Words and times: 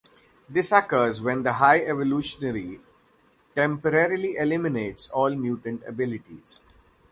This 0.49 0.71
occurs 0.71 1.21
when 1.21 1.43
the 1.43 1.53
High 1.53 1.81
Evolutionary 1.81 2.79
temporarily 3.53 4.35
eliminates 4.35 5.07
all 5.11 5.35
mutant 5.35 5.83
abilities. 5.85 6.59